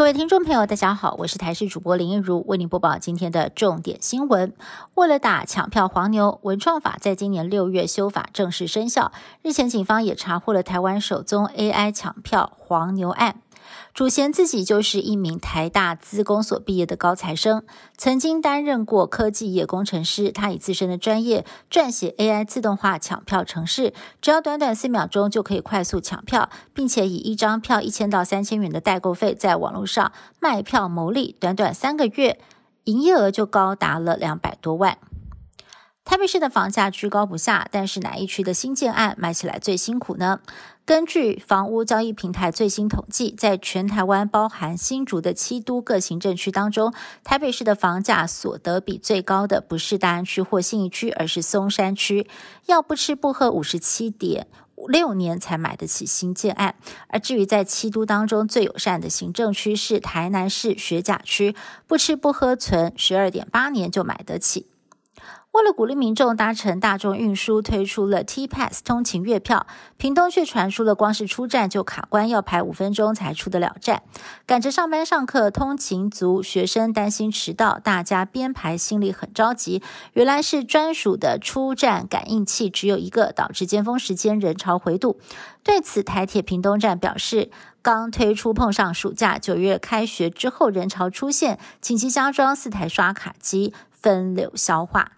[0.00, 4.54] 各位听众朋友，大家好，我是台视主播林一如，为您播报今天的重点新闻。
[4.94, 9.12] 为了打抢票黄牛，文创法在今年六月修法正式生效。
[9.42, 13.42] 日前，警方也查获了台湾首宗 AI 抢票黄牛案。
[13.94, 17.64] 主嫌自己就是一名台大资工所毕业的高材生，
[17.96, 20.30] 曾经担任过科技业工程师。
[20.32, 31.36] 他以自身的专业撰写 AI 自动化抢票程式，只要短短四秒钟就可以快速抢票，并且以一张票一千到三千元的代购费在网络上卖票牟利。
[31.38, 32.40] 短短三个月，
[32.84, 34.98] 营业额就高达了两百多万。
[36.10, 40.40] 台北市的房价居高不下，但是哪一区的新建案买起来最辛苦呢？
[40.84, 52.28] 根据房屋交易平台最新统计，在全台湾包含新竹的七都各行政区当中，台北市的房价所得比最高的不是大安区或信义区，而是松山区，
[52.66, 54.48] 要不吃不喝五十七点
[54.88, 56.74] 六年才买得起新建案。
[57.06, 61.54] 而至于在七都当中最友善的行政区是台南市学甲区，
[61.86, 64.66] 不吃不喝存十二点八年就买得起。
[65.52, 69.66] 为了鼓励民众搭乘大众运输，推出了 T Pass 通勤月票。
[69.96, 74.02] 屏东却传出了光是出站就卡关，要排五分钟才出得了站。
[74.46, 79.82] 赶着上班上课，通勤族学生担心迟到，大家编排心里很着急。
[80.12, 85.18] 原来是专属的出站感应器只有一个，导致尖峰时间人潮回堵。
[85.64, 87.50] 对此，台铁屏东站表示，
[87.82, 95.10] 刚推出碰上暑假，九月开学之后人潮出现，紧急加装四台刷卡机，分流消化。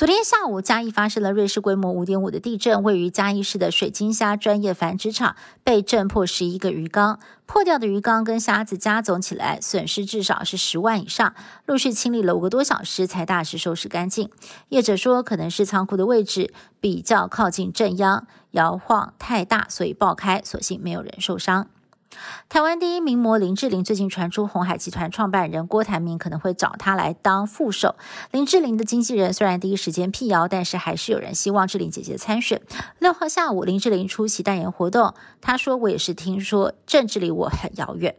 [0.00, 11.34] 昨天下午，嘉义发生了瑞士规模五点五的地震，位于嘉义市的水晶虾专业繁殖场被震破十一个鱼缸，破掉的鱼缸跟虾子加总起来损失至少是十万以上，
[11.66, 14.30] 陆续清理了五个多小时才大致收拾干净。
[14.70, 21.68] 业者说，可能是仓库的位置比较靠近震央，摇晃太大，所以爆开，所幸没有人受伤。
[22.48, 27.94] 台湾第一名模林志玲最近传出红海集团创办人郭台铭可能会找她来当副手。
[28.32, 32.60] 林志玲的经纪人虽然第一时间辟谣，但是还是有人希望志玲姐姐参选。
[32.98, 38.16] 六号下午，林志玲出席代言活动，她说：“我也是听说政治离我很遥远。”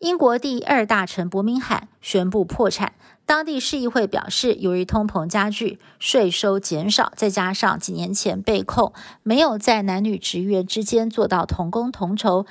[0.00, 2.92] 英国第二大城伯明翰宣布破产。
[3.24, 12.44] 当地市议会表示，由于通膨加剧、税收减少，再加上几年前被控没有在男女职员之间做到同工同酬。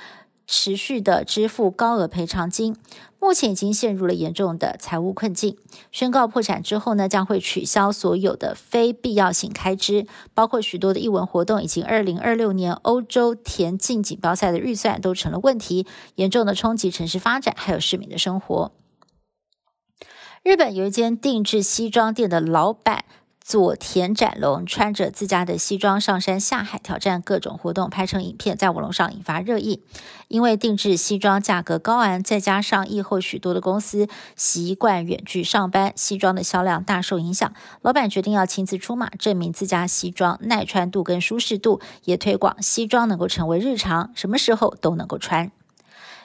[0.46, 2.76] 持续的支付高额赔偿金，
[3.18, 5.56] 目前已经陷入了严重的财务困境。
[5.90, 18.72] 宣告破产之后呢，将会取消所有的非必要性开支，包括许多的艺文活动，以及二零二六年欧洲田径锦标赛的预算都成了问题，严重的冲击城市发展还有市民的生活。
[20.42, 23.06] 日本有一间定制西装店的老板。
[23.46, 29.82] 佐田展龙穿着自家的西装上山下海，挑战各种活动，拍成影片，在网络上引发热议。
[30.28, 37.52] 因为定制西装价格高昂，再加上疫后许多的公司习惯远距上班，西装的销量大受影响。
[37.82, 45.52] 老板决定要亲自出马，证明自家西装耐穿度跟舒适度，也推广西装能够成为日常，什么时候都能够穿。